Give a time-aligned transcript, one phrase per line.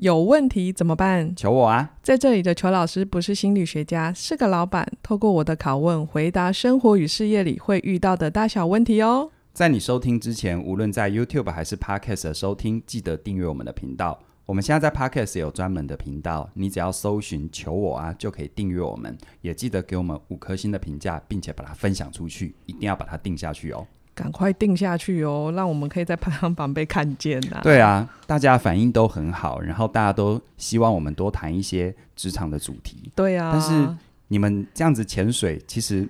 [0.00, 1.34] 有问题怎么办？
[1.34, 1.96] 求我啊！
[2.04, 4.88] 在这里的裘老师不是心理学家，是个老板。
[5.02, 9.30] 透过我的拷问，回答生活与事业里会遇到的大小问题哦。
[9.52, 14.20] 在你收听之前，无论在 YouTube 还是 Podcast 的收听，记得订阅我们的频道。
[14.46, 19.18] 我们现在在 Podcast 也有专门的频道，你只要搜寻“求我啊”，就可以订阅我们。
[19.40, 23.84] 也记得给我们五颗星的评价，并且把它分享出去，一定要把它定下去哦。
[24.18, 27.60] 赶快定下去哦，让我们可以在排行榜被看见呐、啊。
[27.62, 33.12] 对啊，大家反应都很好，然后大家都希望我们多谈一些职场的主题。
[33.14, 36.08] 对啊，但是你们这样子潜水，其实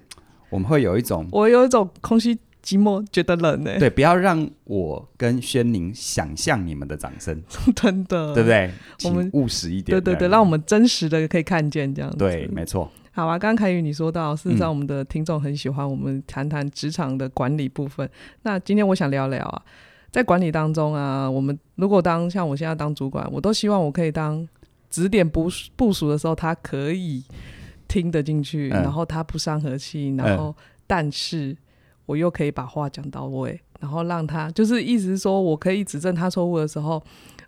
[0.48, 3.78] 我们会有一种，我有一种空虚寂寞，觉得冷呢。
[3.78, 7.42] 对，不要让我跟轩宁想象你们的掌声，
[7.76, 8.70] 真的，对不对？
[9.04, 12.16] 我们务实一点，对对对，让我们真实的可以看见这样子。
[12.16, 12.90] 对，没错。
[13.18, 18.06] 好啊，刚刚凯宇你说到，事实上我们的听众很喜欢我们谈谈职场的管理部分。
[18.06, 18.10] 嗯、
[18.42, 19.60] 那今天我想聊聊啊，
[20.12, 24.48] 在管理当中啊，我们如果当像我现在当主管，我都希望我可以当
[24.88, 27.24] 指点部部署的时候，他可以
[27.88, 30.54] 听得进去，嗯、然后他不伤和气，然后
[30.86, 31.56] 但是
[32.06, 37.02] 我又可以把话讲到位，然后让他就是意思是说我可以指正他错误的时候，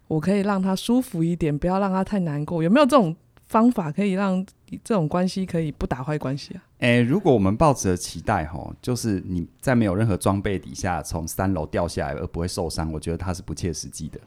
[0.08, 2.60] 我可以让他舒服一点，不要让他太难过。
[2.60, 3.14] 有没有这种
[3.50, 4.46] 方法可以让？
[4.84, 6.62] 这种关系可以不打坏关系啊？
[6.78, 14.20] 诶、欸，如果我们抱持的期待吼，就是你在没有任何装备底下从三楼掉下来而不会受伤，我觉得它是不切实际的。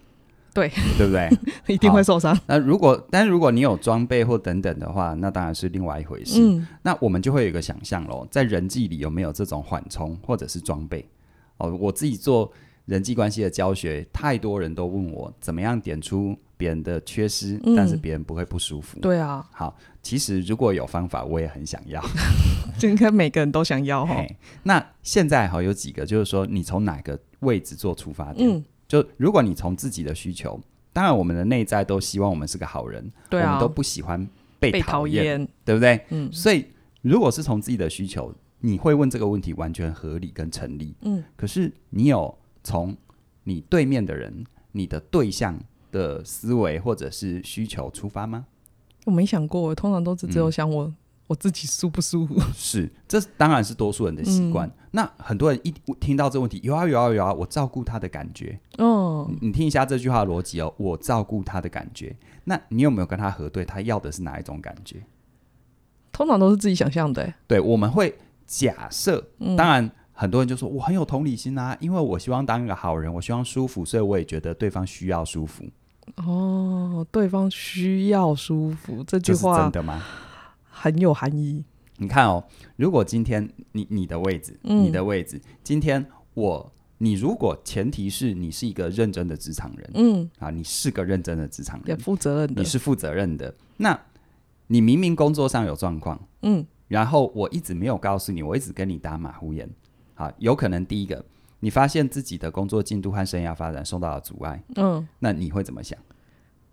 [0.53, 1.29] 对，对不对？
[1.73, 2.37] 一定会受伤。
[2.45, 6.41] 那如果，但如果你有装备或等等的话，那当然是另外一回事。
[6.41, 11.07] 嗯，那我们就会有一个想象喽，在人际里有没有这种缓冲或者是装备？
[11.59, 12.51] 哦，我自己做
[12.83, 18.97] 人际关系的教学，太多人都问我怎么样点出别人的缺失，嗯、但是别人不会不舒服。
[19.01, 19.77] 对啊，好。
[20.01, 22.01] 其实如果有方法，我也很想要。
[22.79, 24.15] 就应该每个人都想要哈。
[24.63, 28.49] 那现在哈有几个，就是说你从哪个位置做出发点？
[28.49, 30.57] 嗯，就如果你从自己的需求，
[30.93, 34.25] 当然我们的内在都希望我们是个好人，对啊，我们都不喜欢
[34.57, 35.99] 被讨厌，对不对？
[36.11, 36.65] 嗯，所以
[37.01, 40.95] 如果是从自己的需求，你会问这个问题完全合理跟成立。
[41.01, 42.95] 嗯，可是你有从
[43.43, 45.57] 你对面的人、你的对象
[45.93, 48.45] 的思维或者是需求出发吗？
[49.05, 50.95] 我没想过，我通常都是只有想我、嗯、
[51.27, 52.37] 我自己舒不舒服。
[52.53, 54.67] 是，这当然是多数人的习惯。
[54.67, 58.59] 嗯、那很多人一听到这个问题，有啊有啊有啊，我照顾他的感觉。
[58.77, 62.15] 哦你，你听一下这句话的逻辑哦，我照顾他的感觉。
[62.45, 65.03] 那你有没有跟他核对，他要的是哪一种感觉？
[66.11, 67.33] 通常都是自己想象的。
[67.47, 68.15] 对，我们会
[68.45, 69.25] 假设。
[69.57, 75.65] 当然，很多人就说我很有同理心啊，因为我希望当一个好人，我希望舒服，所以我也觉得对方需要舒服。
[76.17, 80.01] 哦，对方需要舒服，这句话真的吗？
[80.69, 81.63] 很有含义。
[81.97, 82.43] 你看哦，
[82.75, 93.53] 如果今天你你的位置，嗯、你的位置，今天我你如果前提是你是一个认真的职场人，嗯啊，你是个认真的职场人，负责任的，你是负责任的。
[93.77, 93.99] 那
[94.67, 99.69] 你明明工作上有状况，嗯，然后我一直没有告诉你，我一直跟你打马虎眼，
[100.15, 101.23] 好，有可能第一个。
[101.63, 105.97] 你发现自己的工作进度和生涯发展受到了阻碍，嗯，那你会怎么想？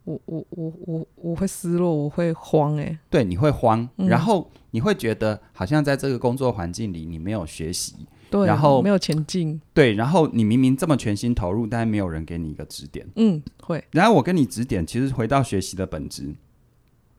[0.02, 13.84] 我我我我我会失落，我会慌哎、欸，对，你会慌，嗯、然后你会觉得好像在这个工作环境里你没有学习，对，然后没有前进，对，然后你明明这么全心投入，但是没有人给你一个指点，嗯，会。
[13.92, 16.34] 然后我跟你指点，其实回到学习的本质，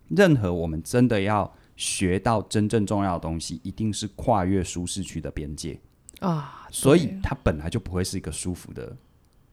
[0.10, 5.80] 任何我们真的要学到真正重要的东西，一定是跨越舒适区的边界。
[6.22, 8.96] 啊，所以它本来就不会是一个舒服的，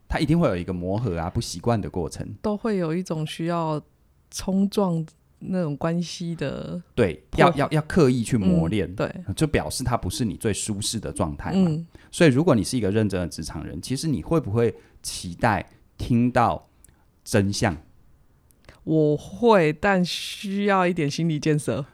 [0.06, 3.82] 它一定会有一个磨合啊、不习惯的过程，都会有一种需要
[4.30, 5.04] 冲撞
[5.38, 11.70] 那种关系的，对，要要要刻意去磨练，嗯，对，就表示它不是你最舒适的状态嘛。
[11.70, 15.64] 嗯，所以如果你是一个认真的职场人，其实你会不会期待
[15.96, 16.68] 听到
[17.24, 17.76] 真相？
[18.84, 21.84] 我会，但需要一点心理建设。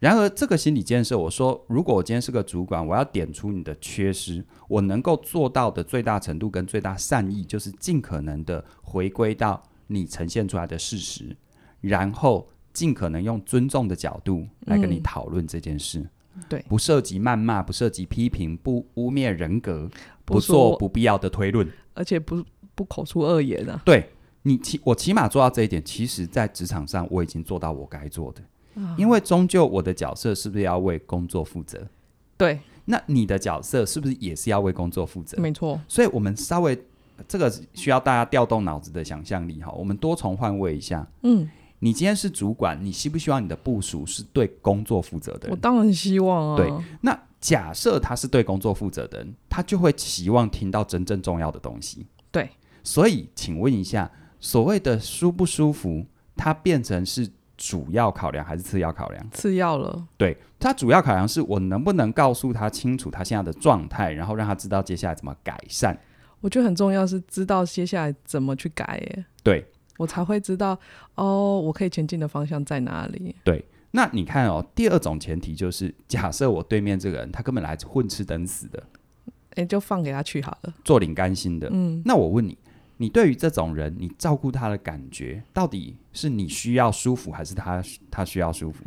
[0.00, 0.08] 对。
[0.08, 11.36] 然而，这个心理建设，我说，如果我今天是个主管，我要点出你的缺失，我能够做到的最大程度跟最大善意，就是尽可能的回归到你呈现出来的事实，
[11.82, 16.00] 然后尽可能用尊重的角度来跟你讨论这件事。
[16.36, 19.90] 嗯、对，不涉及谩骂，不涉及批评，不污蔑人格，
[20.24, 22.42] 不做不必要的推论，而且不
[22.74, 23.82] 不口出恶言啊。
[23.84, 24.08] 对
[24.42, 28.40] 你起，我起码做到这一点，其实在职场上我已经做到我该做的。
[28.96, 31.86] 因为终究我的角色是不是要为工作负责？
[32.36, 35.40] 对，那你的角色是不是也是要为工作负责？
[35.40, 35.78] 没错。
[35.86, 36.80] 所以，我们稍微
[37.28, 39.70] 这个需要大家调动脑子的想象力哈。
[39.72, 41.06] 我们多重换位一下。
[41.22, 41.48] 嗯，
[41.80, 45.50] 你今天是主管，你希不希望你的部署是对工作负责的人？
[45.50, 46.56] 我当然希望啊。
[46.56, 46.72] 对，
[47.02, 52.06] 那假设他是对工作负责的人，他就会期望听到真正重要的东西。
[52.30, 52.48] 对，
[52.82, 56.06] 所以请问一下，所谓的舒不舒服，
[56.36, 59.30] 它变成是主要考量还是次要考量？
[59.32, 60.06] 次要了。
[60.16, 65.94] 对，他主要考量是我能不能告诉他清楚他现在的状态，然后让他知道接下来怎么改善。
[66.40, 69.62] 我觉得很重要是知道接下来怎么去改耶，对，
[69.98, 70.78] 我才会知道
[71.16, 73.36] 哦，我可以前进的方向在哪里。
[73.44, 78.82] 对，那你看哦，第二种前提就是假设我对面这个人他根本来混吃等死的，
[79.56, 81.68] 哎，就放给他去好了，坐领甘心的。
[81.70, 82.56] 嗯，那我问你，
[83.00, 88.84] 你对于这种人，你照顾他的感觉，到底是你需要舒服，还是他他需要舒服？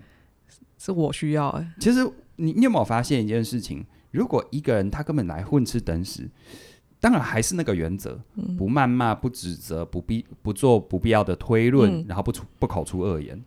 [0.78, 1.74] 是我需要哎。
[1.80, 3.84] 其实你你有没有发现一件事情？
[4.12, 6.30] 如果一个人他根本来混吃等死。
[7.00, 8.18] 当然还是那个原则，
[8.58, 13.44] 不谩骂，不指责，不必不做不必要的推论，嗯、然后不出不口出恶言。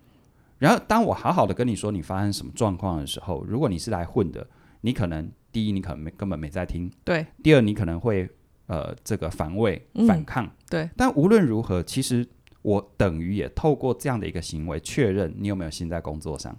[0.58, 4.46] 然后当我好好的跟你说你发生什么状况的时候，如果你是来混的，
[4.82, 7.26] 你可能第一你可能没根本没在听，对。
[7.42, 8.28] 第二你可能会
[8.66, 10.90] 呃这个防卫反抗，嗯、对。
[10.96, 12.26] 但无论如何，其实
[12.62, 16.56] 我等于也透过这样的一个行为确认你有没有心在工作上。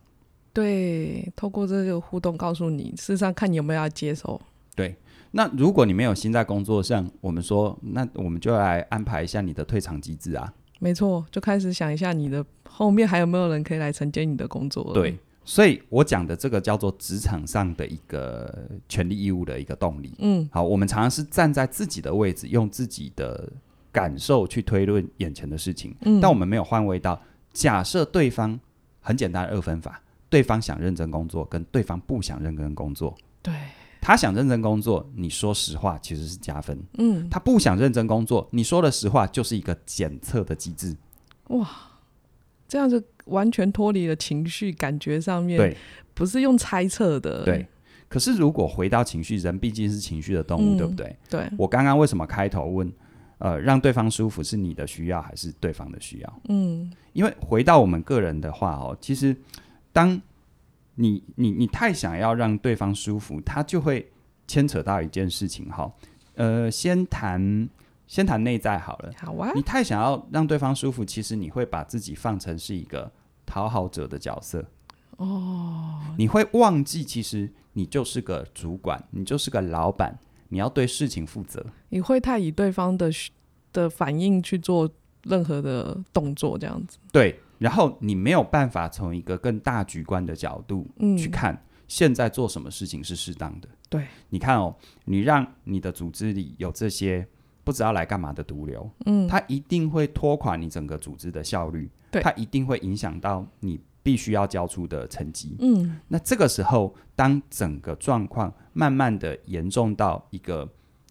[0.53, 4.41] 对，透过这个互动告诉你，事实上看你有没有要接受。
[4.75, 4.95] 对。
[5.31, 10.51] 那如果你没有心在工作上，我们说，那我们就来安排一下你的退场机制啊。
[10.79, 14.93] 没错，就开始想一下你的后面还有没有人可以来承接你的工作。
[14.93, 20.13] 对，所以我讲的这个叫做职场上的一个权利义务的一个动力。
[20.19, 23.49] 嗯，好，我们常常是站在自己的位置，用自己的
[23.89, 25.95] 感受去推论眼前的事情。
[26.01, 27.17] 嗯，但我们没有换位到
[27.53, 28.59] 假设对方
[28.99, 33.15] 很简单的二分法，对方想认真工作，跟对方不想认真工作。
[33.41, 33.53] 对。
[34.01, 36.77] 他想认真工作，你说实话其实是加分。
[36.97, 40.95] 嗯，他不想认真工作，你说的实话就是一个检测的机制。
[41.47, 41.67] 哇，
[42.67, 45.75] 这样子完全脱离了情绪感觉上面，对，
[46.13, 47.43] 不是用猜测的。
[47.43, 47.65] 对，
[48.07, 51.15] 可是如果回到情绪，人毕竟是情绪的动物，嗯，对不对？
[51.29, 51.49] 对。
[51.57, 52.91] 我刚刚为什么开头问，
[53.37, 56.41] 呃，让对方舒服是你的需要还是对方的需要？
[56.49, 59.35] 嗯，因为回到我们个人的话哦，其实
[59.91, 60.21] 当。
[60.99, 64.03] 你你你太想要让对方舒服，他就会
[64.47, 65.87] 牵扯到一件事情哈。
[66.33, 67.69] 呃，先谈
[68.07, 69.11] 先谈内在好了。
[69.19, 69.51] 好啊。
[69.53, 73.11] 你太想要让对方舒服，其实你会把自己放成是一个
[73.45, 74.65] 讨好者的角色。
[75.17, 76.01] 哦。
[76.17, 80.17] 你会忘记，其实你就是个主管，你就是个老板，
[80.49, 81.63] 你要对事情负责。
[81.89, 83.11] 你会太以对方的
[83.71, 84.89] 的反应去做
[85.23, 86.97] 任何的动作，这样子。
[87.11, 87.39] 对。
[87.59, 90.87] 然后你没有办法从一个更大局观的角度
[91.17, 93.67] 去看，现在做什么事情是适当的。
[93.89, 94.75] 对，你看哦，
[95.05, 97.27] 你让你的组织里有这些
[97.67, 110.65] 不知道来干嘛的毒瘤，嗯，它一定会拖垮你整个组织的效率，对，它一定会影响到你必须要交出的成绩，嗯，那这个时候，当整个状况慢慢的严重到一个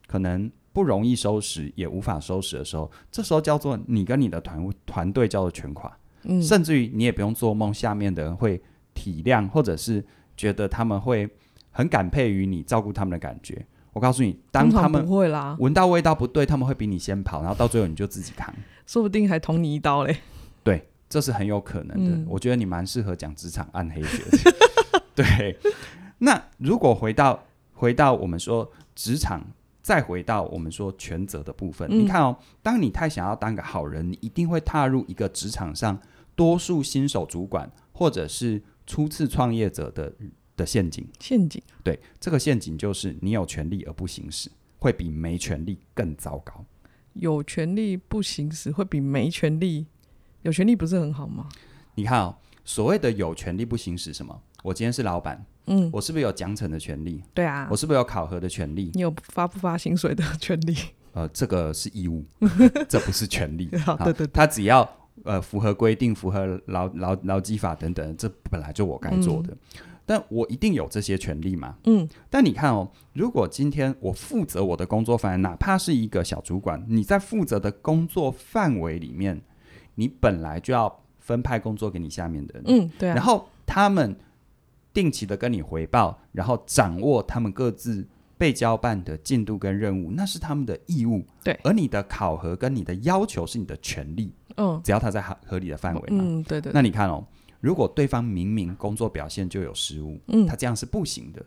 [0.06, 5.94] 可能不容易收拾也无法收拾的时候，这时候叫做你跟你的团团队叫做全垮。
[6.28, 8.58] 嗯、甚至于你也不用做梦，下面的人会
[8.94, 10.02] 体谅，或者是
[10.38, 11.28] 觉得他们会
[11.70, 13.64] 很感佩于你照顾他们的感觉。
[13.96, 18.54] 我告诉你，当他们会啦闻到味道不对，他们会比你先跑，然后到最后你就自己扛，
[18.86, 20.18] 说不定还捅你一刀嘞。
[20.62, 22.10] 对，这是很有可能的。
[22.10, 24.54] 嗯、我觉得你蛮适合讲职场暗黑学的。
[25.16, 25.58] 对，
[26.18, 29.42] 那如果回到回到我们说职场。
[29.80, 35.96] 再回到我们说权责的部分，嗯、你看哦，当你太想要当个好人，你一定会踏入一个职场上
[36.34, 40.12] 多数新手主管或者是初次创业者的
[40.56, 41.06] 的陷阱。
[41.20, 46.64] 陷阱，对，这个陷阱就是你有权利而不行使，会比没权利更糟糕。
[47.14, 49.86] 有权利不行使会比没权利，
[50.42, 51.48] 有权利不是很好吗？
[51.94, 54.42] 你看哦，所谓的有权利不行使什么？
[54.62, 55.44] 我今天是老板。
[55.68, 57.22] 嗯，我是不是有奖惩的权利？
[57.34, 58.92] 对啊，我是不是有考核的权利？
[58.94, 60.76] 你有发不发薪水的 权利？
[61.12, 62.24] 呃，这个是义务，
[62.88, 63.74] 这不是权利。
[63.78, 64.88] 好，对对，他只要
[65.24, 69.52] 呃符合规定、符合劳劳劳基法等等，这本来就我该做的。
[69.54, 71.76] 嗯、但我一定有这些权利嘛？
[71.84, 72.08] 嗯。
[72.30, 79.42] 但你看哦，如果今天我负责我的工作范围，哪怕是一个小主管，你在负责的工作范围里面，
[79.96, 82.64] 你本来就要分派工作给你下面的人。
[82.68, 83.14] 嗯，对啊。
[83.14, 84.16] 然后他们。
[84.96, 88.08] 定期的跟你回报，然后掌握他们各自
[88.38, 91.22] 被交办的进度跟任务，那是他们的义务。
[91.44, 94.32] 对，而你的考核跟你的要求是你的权利。
[94.56, 96.24] 嗯，只要他在合合理的范围嘛。
[96.24, 96.72] 嗯，对对。
[96.72, 97.22] 那你看哦，
[97.66, 101.44] 如果对方明明工作表现就有失误，嗯，他这样是不行的，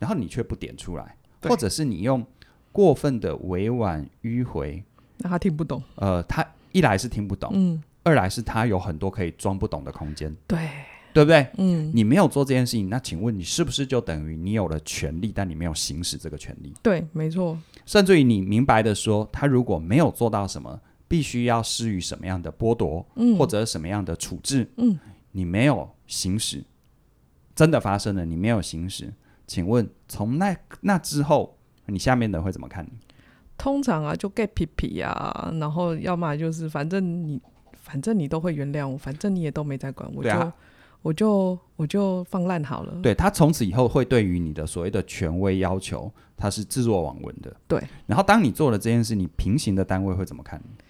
[0.00, 2.26] 然后你却不点出来，或者是你用
[2.72, 4.82] 过分的委婉迂回，
[5.18, 5.80] 那他听不懂。
[5.94, 10.34] 呃，他一来是听不懂，嗯，二来是他有很多可以装不懂的空间。
[10.48, 10.58] 对。
[11.14, 11.46] 对不对？
[11.58, 16.74] 嗯，你没有做这件事情，那请问你是不是就等于你有了权利，但你没有行使这个权利？
[16.82, 17.56] 对，没错。
[17.86, 24.98] 甚至于你明白的说，他如果没有做到什么，必须要施予什么样的剥夺，嗯，或者什么样的处置，嗯，
[25.36, 26.64] 你没有行使，
[27.56, 29.12] 真的发生了，你没有行使，
[29.48, 32.92] 请问从那那之后，你下面的人会怎么看你？
[33.58, 37.40] 通常啊，就 get 皮皮呀，然后要么就是反正你
[37.74, 40.54] 反正你都会原谅我，反正你也都没在管我，就、啊、
[41.02, 43.00] 我就我就放烂好了。
[43.02, 47.54] 对，他从此以后会对于你的所谓的权威要求，他是置若罔闻的。
[47.66, 50.83] 对，然后当你做了这件事，你平行的单位会怎么看你？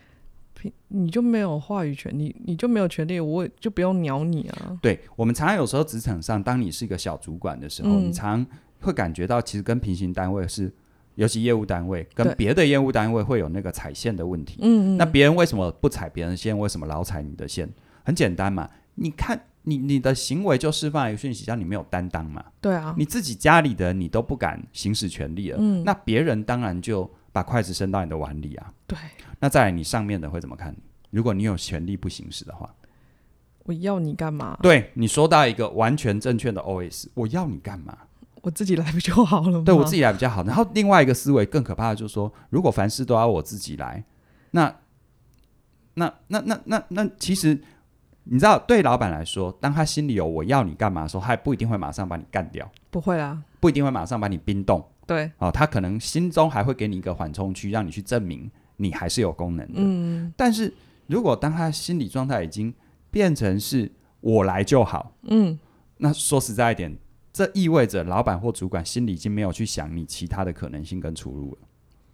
[0.71, 4.79] 平你就没有话语权，你你就没有权利，我就不用鸟你啊。
[4.81, 8.45] 对，我们常常有时候职场上，当你是一个小主管的时候，嗯、你常
[8.81, 10.73] 会感觉到其实跟平行单位是。
[11.17, 14.59] 尤其业务单位跟别的业务单位会有那个踩线的问题。
[14.63, 16.59] 嗯，那别人为什么不踩别人线？
[16.59, 17.73] 为什么老踩你的线？
[18.03, 22.45] 很简单嘛，你看你你的行为就释放一个讯息，叫你没有担当嘛。
[22.61, 28.73] 对啊，你自己家里的你都不敢行使权利了，嗯，那别人当然就把筷子伸到你的碗里啊。
[28.87, 28.97] 对，
[29.41, 30.79] 那再来你上面的会怎么看你？
[31.11, 32.73] 如果你有权利不行使的话，
[33.65, 34.57] 我要你干嘛？
[34.63, 37.99] 对，你说到一个完全正确的 OS，我要你干嘛？
[38.43, 39.65] 我自己来不就好了吗？
[39.65, 40.45] 对，我自己来比较好。
[40.45, 44.05] 然后另外一个思维更可怕的就是说，如果凡事都要我自己来，
[44.53, 44.73] 那
[45.95, 47.61] 那那那那那，其实
[48.25, 54.85] 你知道，对老板来说，当他心里有我要你干嘛的时候，他也不一定会马上把你干掉，不会啊，不一定会马上把你冰冻。
[55.07, 59.75] 对，哦，他可能心中还会给你一个缓冲区，让你去证明你还是有功能的。
[59.77, 60.73] 嗯，但是
[61.07, 62.73] 如果当他心理状态已经
[63.11, 65.59] 变成是我来就好，嗯，
[65.99, 66.97] 那说实在一点。
[67.33, 71.59] 这意味着老板或主管心里已经没有去想你其他的可能性跟出路了，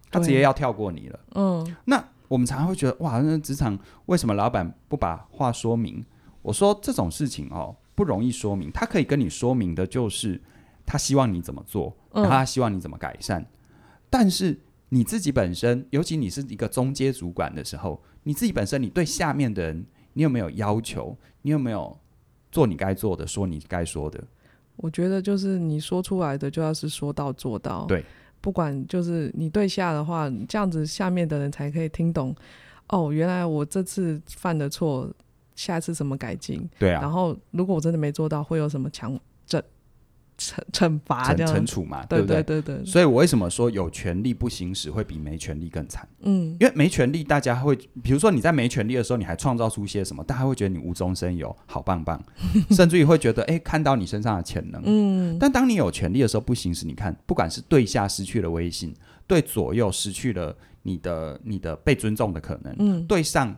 [0.09, 1.19] 他直接要跳过你了。
[1.35, 6.03] 嗯，那我们常常会觉得，哇，那职场为什么老板不把话说明？
[6.41, 8.71] 我说这种事情哦，不容易说明。
[8.71, 10.41] 他可以跟你说明的就是
[10.91, 13.41] 他希望你怎么做，然后他希望你怎么改善。
[13.41, 13.47] 嗯，
[14.09, 21.17] 但是你自己本身，尤其你是一个中阶主管的时候，你自己本身，你对下面的人，你有没有要求？
[21.43, 21.97] 你有没有
[22.51, 24.21] 做你该做的，说你该说的？
[24.75, 28.03] 我觉得就是你说出来的就要是说到做到，对，
[28.41, 32.35] 不管就是你对下的话，这样子下面的人才可以听懂。
[32.89, 35.09] 哦，原来我这次犯的错，
[35.55, 36.69] 下次怎么改进？
[36.77, 36.99] 对啊。
[37.01, 39.63] 然后如果我真的没做到，会有什么强制？
[40.41, 42.41] 惩惩罚这样惩处嘛，对不对？
[42.41, 42.85] 对对对。
[42.85, 46.07] 所以我为什么说有权利不行使会比没权利更惨？
[46.21, 52.19] 嗯，因为没权利，大家会比如说你在没权利的时候，你还创造出些什么，大家会觉得你无中生有，好棒棒，
[52.71, 54.81] 甚至于会觉得哎，看到你身上的潜能。
[54.83, 55.37] 嗯。
[55.39, 58.91] 但当你有权利的时候不行使，你看，不管是对下失去了威信，
[59.27, 63.55] 对左右失去了你的你的被尊重的可能，嗯，对上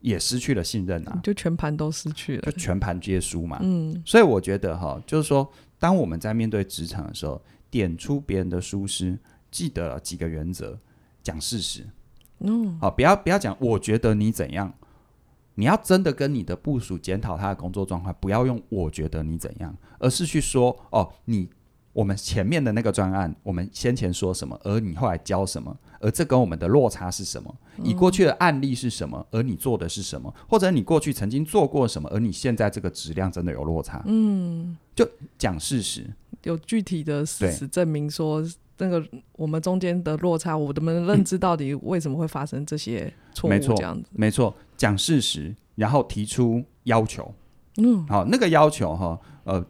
[0.00, 3.58] 也失去了信任啊，就全盘都失去了，就全盘皆输嘛。
[3.62, 4.02] 嗯。
[4.04, 5.50] 所以我觉得哈，就是说。
[5.78, 7.40] 当我们在面对职场的时候，
[7.70, 9.18] 点出别人的疏失，
[9.50, 10.78] 记得几个原则，
[11.22, 11.86] 讲事实。
[12.40, 14.72] 嗯，好，不要不要讲，我觉得你怎样，
[15.54, 21.48] 你要真的跟你的部署检讨他的工作状况，不要用我觉得你怎样，而是去说哦，你。
[21.94, 27.54] 我们前面的那个专案，我们先前说什么，而你后来教什么，而这跟我们的落差是什么？
[27.76, 30.34] 你过去的案例是什么，而你做的是什么？
[30.48, 34.02] 或者你过去曾经做过什么，而你现在这个质量真的有落差？
[34.06, 36.08] 嗯，就讲事实，
[36.44, 38.42] 有具体的事实证明说
[38.78, 43.50] 那个我们中间的落差，我们的认知到底为什么会发生这些错误？
[43.50, 47.34] 没错，这样子，没错，讲事实，然后提出要求。
[47.78, 49.18] 嗯，好，那个要求哈。
[49.42, 49.62] 呃，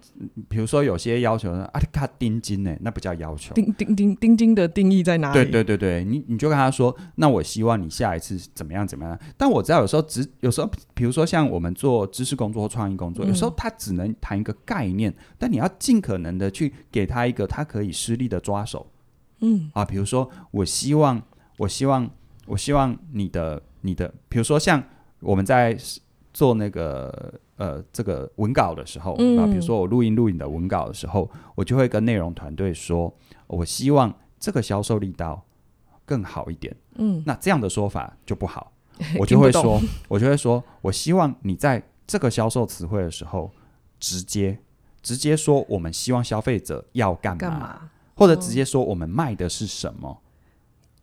[0.48, 3.52] 比如说有些要求呢，啊，他钉金呢，那不叫要求。
[3.54, 5.34] 钉钉钉钉金的定义在哪里？
[5.34, 9.18] 对对对对，你你就跟他说，那我希望你下一次怎么样怎么样。
[9.36, 18.86] 但我知道有时候只有时候，比如说像我们做知识工作或创意工作，嗯、有时候他只能谈一个概念，但你要尽可能的去给他一个他可以施力的抓手。
[19.40, 21.20] 嗯，啊，比如说我希望，
[21.58, 22.08] 我希望，
[22.46, 24.80] 我希望你的你的，比如说像
[25.18, 25.76] 我们在。
[26.36, 33.12] 做那个呃这个文稿的时候，嗯、啊，比如说我录音录影的文稿的时候，我就会跟内容团队说，
[33.46, 35.44] 我希望这个销售力道
[36.04, 36.74] 更好一点。
[36.96, 38.72] 嗯，那这样的说法就不好，
[39.18, 43.50] 我就会说，我就会说，我希望你在这个销售词汇的时候，
[43.98, 44.58] 直接
[45.02, 47.90] 直接说我们希望消费者要干嘛，干嘛？
[48.16, 50.20] 或者直接说我们卖的是什么。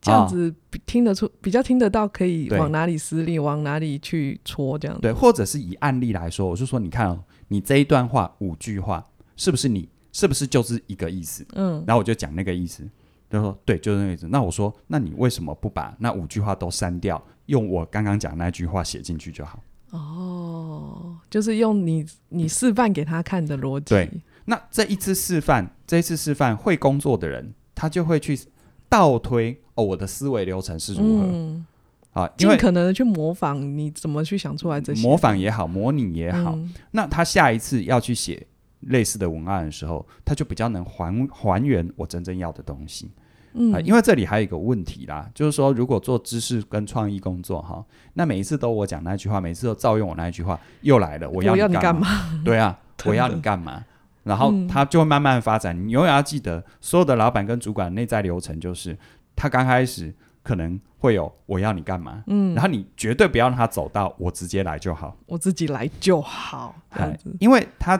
[0.01, 0.51] 这样子
[0.87, 5.01] 听得出，哦、比较听得到，可以往哪里施力，往哪里去戳，这样子。
[5.01, 9.05] 对，或者是以案例来说，我就说，你看哦，你这一段话五句话，
[9.37, 11.45] 是不是你是不是就是一个意思？
[11.53, 12.83] 嗯，然后我就讲那个意思，
[13.29, 14.27] 他说对，就是那个意思。
[14.27, 19.61] 那我说，那你为什么不把那五句话都删掉，用我刚刚讲那句话写进去就好？
[19.91, 23.85] 哦，就是用你你示范给他看的逻辑。
[23.89, 24.09] 对，
[24.45, 28.39] 那这一次示范，这一次示范会工作的人，他就会去。
[28.91, 31.25] 倒推哦，我的思维流程是如何？
[31.25, 31.65] 嗯、
[32.13, 35.01] 啊，尽可能的去模仿，你怎么去想出来这些？
[35.07, 38.45] 模仿也好，模拟也好，嗯、那他下一次要去写
[38.81, 43.09] 类似的文案的时候，他就比较能还还原我真正要的东西。
[43.53, 47.83] 嗯、呃，因为这里还有一个问题啦，就是说，如果做知识跟创意工作哈，
[48.13, 52.07] 那每一次都我讲那句话，每次都照用我那一句话，又来了，我要你干嘛？
[52.45, 53.83] 对啊，我要你干嘛？
[54.23, 55.75] 然后他就会慢慢发展。
[55.75, 58.95] 你永远要记得，所有的老板跟主管内在流程就是，
[59.41, 66.75] 他刚开始可能会有我要你干嘛，嗯，然后你绝对不要让他走到我直接来就好，我自己来就好，
[67.39, 67.99] 因为他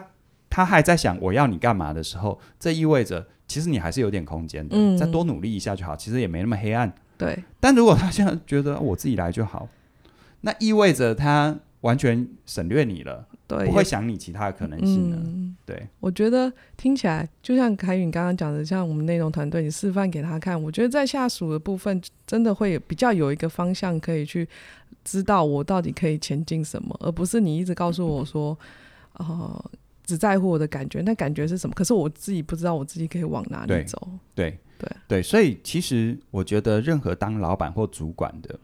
[0.52, 3.26] 他还在想我要你干嘛的时候，这意味着。
[3.48, 5.94] 其实你还是有点空间的，嗯，再多努力一下就好。
[5.94, 6.90] 其实也没那么黑暗。
[7.18, 7.38] 对。
[7.60, 9.68] 但如果他现在觉得我自己来就好，
[10.40, 13.28] 那意味着他完全省略你了，
[13.58, 15.18] 对，不会想你其他的可能性了。
[15.18, 15.88] 嗯、对。
[16.00, 24.48] 我觉得听起来就像凯宇刚刚讲的，像我们内容团队，你示范给他看，我觉得在下属的部分真的会比较有一个方向可以去
[25.04, 28.58] 知道我到底可以前进什么，而不是你一直告诉我说，
[29.14, 29.26] 哦、
[29.64, 29.72] 呃。
[30.04, 31.74] 只在乎我的感觉，那感觉是什么？
[31.74, 34.10] 可是我自己不知道我自己可以往哪里走。
[34.36, 38.60] 对对对对，所以其实我觉得，任何当老板或主管的，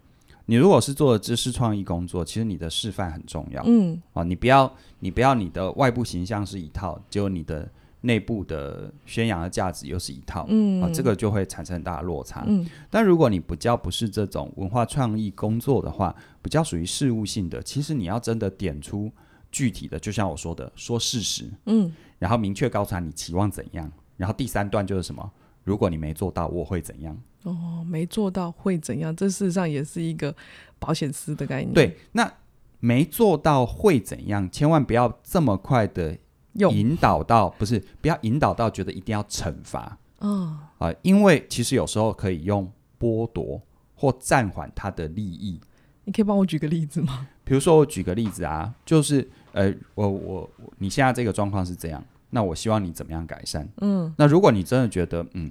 [0.47, 3.61] 你如果是做的知识创意工作，其实你的示范很重要。
[3.65, 7.69] 嗯，啊，你不要你不要你的外部形象是一套，结果你的
[8.01, 10.45] 内部的宣扬的价值又是一套。
[10.49, 12.43] 嗯，啊，这个就会产生很大的落差。
[12.47, 19.11] 嗯，但如果你比较不是这种文化创意工作的话，比较属于事务性的，其实你要真的点出。
[19.49, 21.89] 具体的，就像我说的，说事实，嗯，
[22.19, 25.31] 然后明确告诉他你期望怎样，然后第三段就是什么？
[25.67, 27.15] 如果你没做到，我会怎样？
[27.43, 29.13] 哦，没做到会怎样？
[29.13, 30.33] 这事实上也是一个
[30.79, 31.73] 保险丝的概念。
[31.73, 32.31] 对，那
[32.79, 34.49] 没做到会怎样？
[34.49, 36.17] 千万不要这么快的
[36.53, 39.81] 引导到，不是，不要引导到觉得一定要惩罚，
[40.19, 43.61] 啊、哦呃，因为其实有时候可以用剥夺
[43.93, 45.59] 或暂缓他的利益。
[46.05, 47.27] 你可以帮我举个例子吗？
[47.43, 53.67] 比如说，我举个例子啊，就是呃，我我你现在这个状况是这样，那我希望你怎么样改善？
[53.77, 55.49] 嗯，那如果你真的觉得嗯，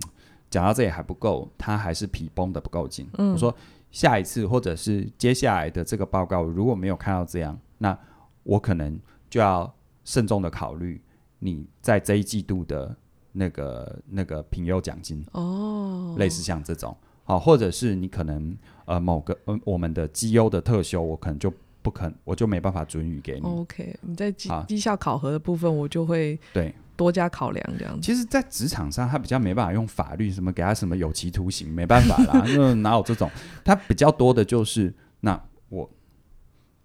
[0.51, 3.09] 讲到这里还不够，他还是皮绷得不够紧。
[3.19, 3.55] 嗯，我说
[3.91, 7.99] 下一次或者是接下来的这个报告如果没有看到这样，那
[8.43, 8.99] 我可能
[9.31, 9.73] 就要
[10.05, 11.01] 慎重的考虑
[11.39, 12.95] 你在这一季度的
[13.33, 16.97] 那个那个评优奖金哦，类似像这种。
[17.25, 21.53] 好，或者是你可能呃某个呃我们的绩优的特休，我可能就
[21.87, 23.46] 不肯，我就没办法准予给你。
[23.46, 28.01] OK，你在绩绩效考核的部分，我就会对多加考量这样子。
[28.01, 33.31] 其实，在职场上，他比较没办法用法律什么给他什么有期徒刑，没办法啦， 因为哪有这种？
[33.64, 35.88] 他比较多的就是那我，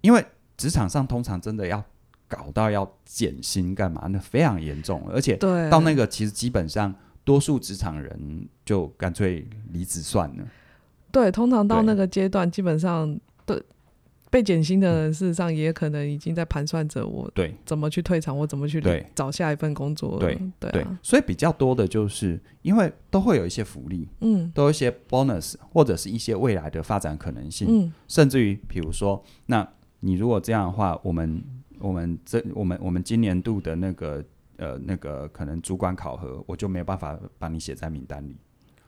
[0.01, 0.23] 因为
[0.55, 1.83] 职场上通常真的要
[2.27, 4.07] 搞到要减薪干嘛？
[4.07, 5.35] 那非常严重，而且
[5.71, 6.93] 到那个其实基本上。
[7.23, 10.43] 多数职场人就干脆离职算了。
[11.11, 13.61] 对，通常到那个阶段，基本上对
[14.31, 18.81] 被减薪的人，事实上也可能已经在盘算着我对怎么去退场，我怎么去
[19.13, 20.17] 找下一份工作。
[20.17, 29.67] 对对对，所以比较多的就是因为都会有一些福利，嗯，都有一些 bonus 或者是一些未来的发展可能性，嗯，甚至于比如说，那
[29.99, 31.43] 你如果这样的话，我们
[31.77, 34.23] 我们这我们我们今年度的那个。
[34.57, 38.35] 呃，那个可能主管考核，我就没有办法把你写在名单里。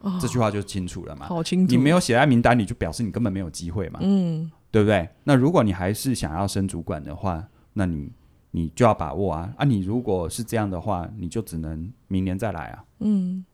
[0.01, 1.25] 哦，这句话就清楚了嘛？
[1.25, 1.71] 好清楚。
[1.75, 3.99] 你没有写在名单里，就表示你根本没有机会嘛。
[4.03, 5.07] 嗯，对不对？
[5.25, 8.11] 那如果你还是想要升主管的话，那你
[8.49, 9.63] 你就要把握啊啊！
[9.63, 12.83] 你如果是这样的话，你就只能明年再来啊。
[13.01, 13.45] 嗯，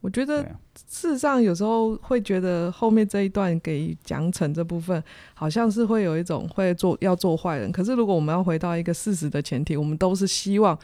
[0.00, 0.42] 我觉得
[0.88, 5.00] 事实上有时候会觉得后面这一段给奖惩这部分，
[5.34, 7.70] 好像是会有一种会做要做坏人。
[7.70, 10.76] 可是如果我们要回到一个事实的前提，我们都是希望。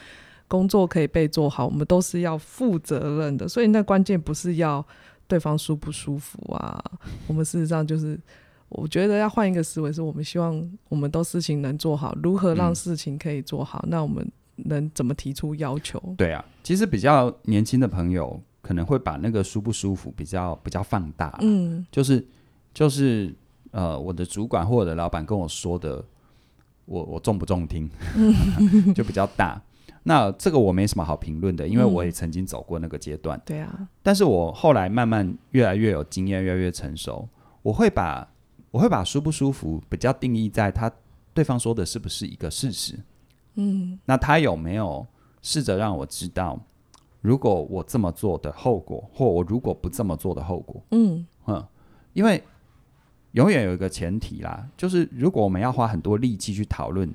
[0.48, 4.86] 工作可以被做好，我们都是要负责任的，所以那关键不是要
[5.26, 6.78] 对方舒不舒服啊。
[7.26, 8.20] 我们事实上就是，
[8.74, 12.16] 我觉得要换一个思维，是我们希望我们都事情能做好。
[12.22, 13.80] 如何让事情可以做好？
[13.84, 16.00] 嗯、那我们能怎么提出要求？
[16.16, 21.36] 对啊，其实比较年轻的朋友可能会把那个舒不舒服比较比较放大。
[21.42, 22.26] 嗯，就是
[22.72, 23.34] 就是
[23.70, 26.04] 呃，我的主管或我的老板跟我说的，
[26.84, 27.90] 我我重不重听，
[28.94, 29.60] 就比较大。
[30.04, 33.38] 那这个我没什么好评论的，因为我也曾经走过那个阶段。
[33.38, 37.28] 嗯、对啊，但是我后来慢慢越来越有经验，越来越成熟。
[37.62, 38.28] 我会把
[38.72, 40.90] 我会把舒不舒服比较定义在他
[41.32, 42.98] 对方说的是不是一个事实。
[43.54, 45.06] 嗯，那他有没有
[45.42, 46.58] 试着让我知道，
[47.20, 50.82] 如果我这么做的后果，或我如果不这么做的后果？
[50.90, 51.64] 嗯嗯，
[52.14, 52.42] 因为
[53.30, 57.08] 永远有一个前提啦，就是如果我们要花很多力气去讨论。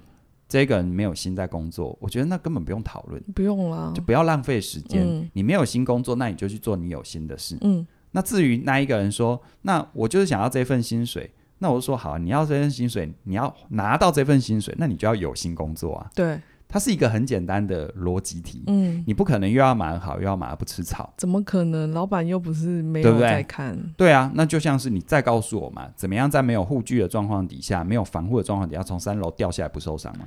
[0.50, 5.06] 这个人没有心在工作，我觉得那根本不用讨论，不用了，就不要浪费时间。
[5.06, 7.58] 嗯、你没有心工作，那你就去做你有心的事。
[7.60, 16.10] 嗯，那至于那一个人说，那我就是想要这份薪水，那我就说好，你要这份薪水，你要拿到这份薪水，那你就要有心工作啊。
[16.14, 18.64] 对，它是一个很简单的逻辑题。
[18.68, 21.14] 嗯，你不可能又要马儿好，又要马儿不吃草。
[21.18, 21.92] 怎么可能？
[21.92, 23.76] 老板又不是没有在看。
[23.76, 23.94] 对对？
[23.98, 30.26] 对啊，那就像是你再告诉我嘛，怎么样在没有护具的状况底下，没有防护的状况底下，从三楼掉下来不受伤吗？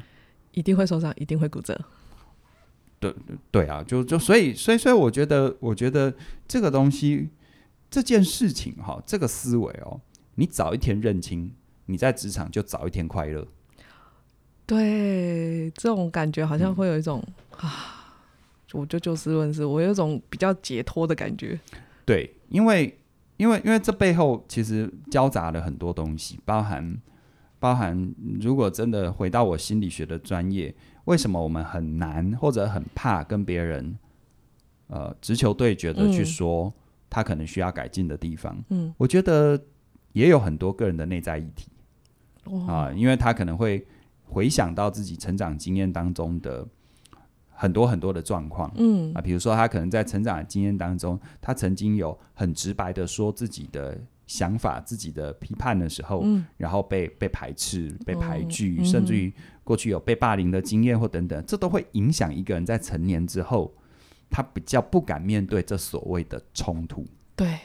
[0.53, 1.81] 一定会受伤，一定会骨折。
[2.99, 3.15] 对
[3.51, 6.13] 对啊，就就所以所以所以，我觉得我觉得
[6.49, 7.31] 这个东西
[7.89, 9.99] 这件事情哈，这个思维哦，
[10.41, 11.53] 你早一天认清，
[11.85, 13.47] 你在职场就早一天快乐。
[14.65, 17.23] 对，这种感觉好像会有一种、
[17.63, 18.17] 嗯、啊，
[18.73, 21.61] 我就就事论事，我有一种比较解脱的感觉。
[22.07, 22.99] 对，因为
[23.37, 26.97] 因为因为这背后其实交杂了很多东西，包含
[27.59, 30.75] 包含，如果真的回到我心理学的专业。
[31.05, 33.99] 为什么我们很难或者很怕跟别人，
[34.87, 36.73] 呃，直球对决的去说
[37.11, 38.57] 他可能需要改进的地方？
[38.69, 39.61] 嗯，我觉得
[40.13, 41.71] 也有很多个人的内在议题。
[42.67, 43.87] 啊，呃，因为他可能会
[44.25, 46.67] 回想到自己成长经验当中的
[47.49, 49.13] 很多很多的状况，嗯。
[49.15, 59.33] 啊，比如说他可能在成长的经验当中，他曾经有很直白的说自己的想法、自己的批判的时候，嗯，然后被被排斥、被排拒，哦，甚至于。
[59.63, 63.73] 过去有被霸凌的经验或等等，这都会影响一个人在成年之后，
[64.29, 67.07] 他比较不敢面对这所谓的冲突。
[67.37, 67.57] 对，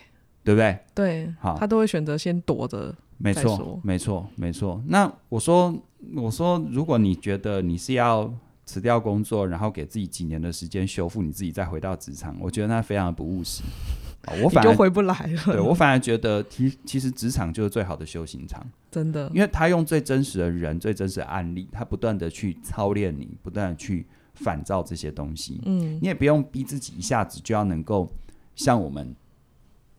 [0.45, 0.79] 对不对？
[0.93, 2.95] 对，好，他都会选择先躲着。
[3.17, 4.81] 没错，没错，没错。
[4.87, 5.75] 那我说，
[6.15, 8.31] 我说，如果你觉得你是要
[8.65, 13.63] 辞掉工作，然后给自己几年的时间修复你自己，再回到职场，我觉得那非常的不务实。
[14.43, 15.41] 我反而就回不来了。
[15.45, 25.61] 对，我反而觉得，其其实职场就是最好的修行场，真的，因为他用最真实的人、最真实的案例，他不断的去操练你，不断的去反照这些东西。
[25.65, 28.11] 嗯，你也不用逼自己一下子就要能够
[28.55, 29.15] 像我们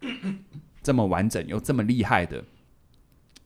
[0.82, 2.44] 这么完整又这么厉害的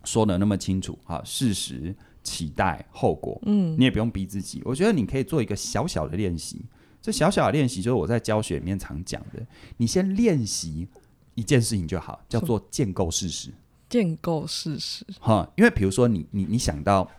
[0.05, 3.41] 说的那么清楚啊，事实、期待、后果。
[3.47, 6.63] 嗯，你也不用逼自己，我觉得你可以做一个小小的练习。
[7.03, 9.47] 这小小的练习就是我在教学里面常讲的，
[9.79, 10.87] 你先练习
[11.35, 13.51] 一件事情就好，叫做建构事实。
[13.89, 17.11] 建构事实，哈，因为比如说你你你想到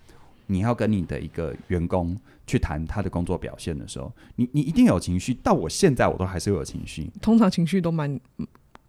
[0.45, 5.33] 你要跟你的一个员工去谈他的工作表现的时候，你你一定有情绪。
[5.33, 8.17] 到我现在我都还是会有情绪，通常情绪都蛮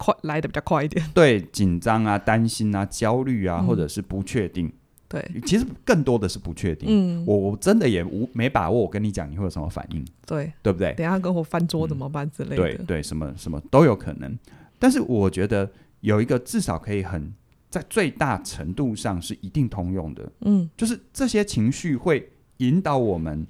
[0.03, 1.05] 快来的比较快一点。
[1.15, 4.67] 对，紧张啊、担心啊、焦虑啊，或者是不确定。
[4.67, 4.73] 嗯
[5.13, 6.89] 对，其实更多的是不确定。
[6.91, 8.81] 嗯，我我真的也无没把握。
[8.81, 10.03] 我跟你讲，你会有什么反应？
[10.27, 10.95] 对，对不对？
[10.95, 12.57] 等下跟我翻桌怎么办之类的？
[12.57, 14.39] 嗯、对对，什么什么都有可能。
[14.79, 17.31] 但是我觉得有一个至少可以很
[17.69, 20.33] 在最大程度上是一定通用的。
[20.47, 23.47] 嗯，就是这些情绪会引导我们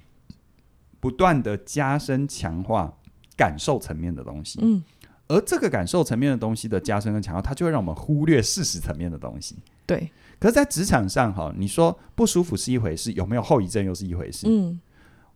[0.99, 2.93] 不断的加深强化
[3.37, 4.59] 感受层面的东西。
[4.61, 4.83] 嗯，
[5.27, 9.55] 而这个感受层面的东西的加深跟强化，它就会让我们忽略事实层面的东西。
[9.85, 10.11] 对。
[10.39, 14.45] 可是，在职场上，哈，你说不舒服是一回事，有没有后遗症又是一回事。
[14.49, 14.77] 嗯，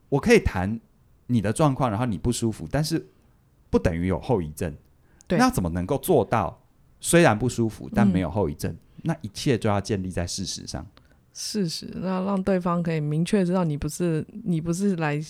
[0.10, 0.80] 我可以谈
[1.28, 3.08] 你的状况，然后你不舒服，但是
[3.69, 4.76] 不等于有后遗症。
[5.26, 6.62] 对，那怎么能够做到？
[7.00, 10.86] 虽然不舒服，但没有后遗症，嗯，那一切就要建立在事实上。
[11.32, 15.23] 事实，那让对方可以明确知道你不是你不是来。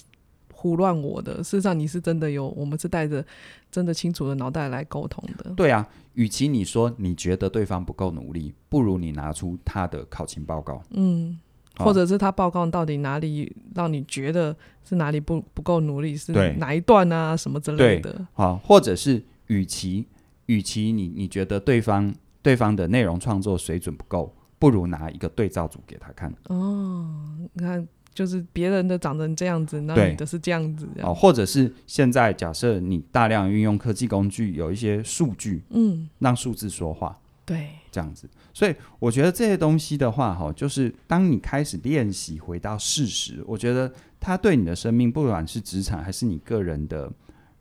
[0.59, 3.23] 胡乱我的，事实上你是真的有，我们是带着
[3.71, 5.51] 真的清楚的脑袋来沟通的。
[5.55, 11.37] 对啊，与其你说你觉得对方不够努力，不如你拿出他的考勤报告，嗯，
[11.77, 18.25] 或者是他报告到底哪里让你觉得是哪里不不够努力，是哪一段啊什么之类的。
[18.33, 20.07] 好，或者是与其
[20.47, 26.33] 与其你你觉得对方对方的内容创作水准不够，不如拿一个对照组给他看。
[26.47, 27.07] 哦，
[27.53, 27.87] 你看。
[28.17, 38.27] 就是别人的长成这样子，那你的是这样子哦，或者是现在假设你大量运用科技工具，有一些数据，嗯，让数字说话，对，这样子。
[38.55, 47.11] 所以我觉得这些东西的话，哈，就是当你开始练习回到事实，我觉得它对你的生命，不管是职场还是你个人的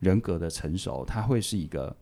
[0.01, 1.95] 人格的成熟，它会是一个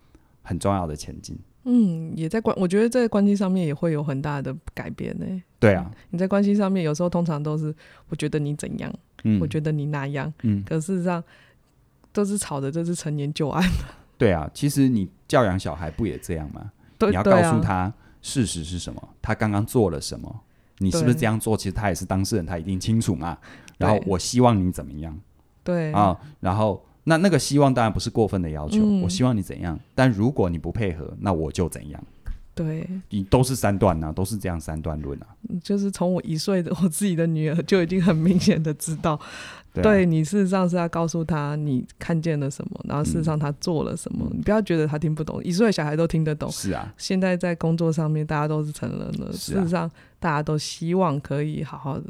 [0.42, 1.36] 很重要的前进。
[1.64, 5.26] 嗯，也在关，我觉得在关系上面也会有很大的改变呢。
[5.64, 7.74] 对啊，你在关系上面有时候通常都是，
[8.08, 8.92] 我觉得你怎样，
[9.24, 11.22] 嗯，我觉得你那样，嗯，可事实上
[12.12, 13.62] 都是吵的，这是陈年旧案。
[14.18, 16.70] 对啊，其实你教养小孩不也这样吗？
[16.98, 20.40] 对，你要告诉他事实是什么，他刚刚做了什么，
[20.78, 21.56] 你是不是这样做？
[21.56, 23.38] 其实他也是当事人，他一定清楚嘛。
[23.78, 25.18] 然后我希望你怎么样？
[25.62, 26.84] 对啊，然后。
[27.06, 32.02] 那那个希望当然不是过分的要求，嗯，我希望你怎样，但如果你不配合，那我就怎样。
[32.54, 35.26] 对，你都是三段啊，都是这样三段论啊。
[35.62, 39.20] 就是从我一岁的我自己的女儿就已经很明显的知道，
[39.72, 44.24] 对，啊、对你事实上是要告诉她你看见了什么，然后事实上她做了什么。
[44.30, 46.48] 嗯、你不要觉得她听不懂，一岁小孩都听得懂。
[46.50, 49.90] 是啊，现在在工作上面大家都是成人了，啊、事实上
[50.20, 52.04] 大家都希望可以好好的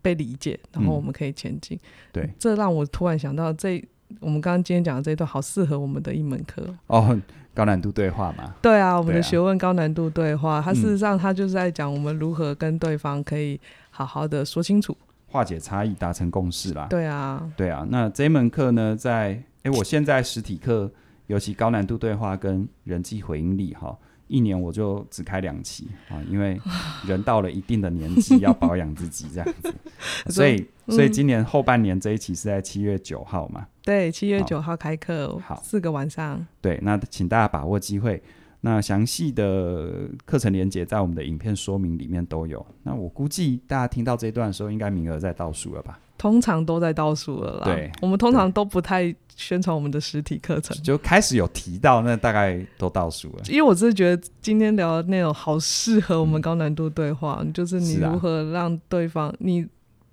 [0.00, 1.76] 被理解，然后我们可以前进。
[1.76, 3.84] 嗯、对，这让我突然想到这。
[4.18, 7.16] 我们刚刚今天讲的这一段好适合我们的一门课哦，
[7.54, 8.54] 高难度对话嘛。
[8.60, 14.96] 对啊，我们的学问高难度对话，它、啊、事实上它就是在讲我们如何跟对方可以好好的说清楚，
[15.26, 16.86] 化解差异，达成共识啦。
[16.90, 17.86] 对啊，对啊。
[17.88, 20.90] 那这一门课呢，在哎，我现在实体课
[21.26, 23.96] 尤其高难度对话跟人际回应力哈。
[24.30, 26.58] 一年我就只开两期啊，因为
[27.04, 29.74] 人到了一定的年纪要保养自己这样子，
[30.32, 33.66] 所以所以今年后半年这一期是在七月九号嘛？
[33.82, 36.46] 对，七月九号开课，好，四个晚上。
[36.60, 38.22] 对，那请大家把握机会。
[38.62, 42.64] 那详细的课程连接在我们的影片说明里面都有。
[42.82, 45.98] 那我估计大家听到这一段的时候，应该名额在倒数了吧？
[46.20, 47.64] 通常都在倒数了啦。
[47.64, 53.42] 对，我们通常都不太宣传我们的实体课程，就开始有提到，那大概都倒数了。
[53.48, 59.66] 因为我真的觉得今天聊的内容好适合我们高难度对话，嗯、就是你如何让对方，啊、你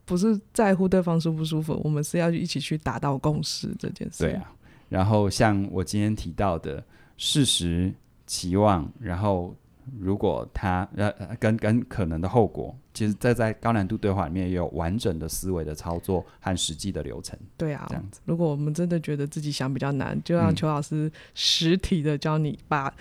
[0.06, 4.24] 不是在乎对方舒不舒服，我们是要一起去达到共识这件事。
[4.24, 4.50] 对啊，
[4.88, 6.82] 然后像我今天提到的
[7.17, 7.93] 事实、
[8.26, 9.54] 期望，然后。
[10.00, 17.38] 如果他呃跟跟可能的后果，其实这在高难度对话里面也有完整的思维的操作和实际的流程。
[17.56, 18.19] 对啊，这样子。
[18.26, 22.93] 如果我们真的觉得自己想比较难，就让邱老师实体的教你把，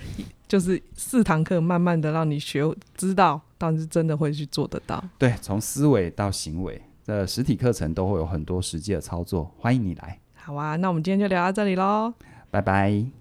[0.46, 2.62] 就是四堂课慢慢的让你学
[2.94, 5.02] 知道，但是真的会去做得到。
[5.18, 10.18] 对，从思维到行为，这实体课程都会有很多实际的操作，欢迎你来。
[10.34, 12.12] 好啊，那我们今天就聊到这里喽，
[12.50, 13.15] 拜拜。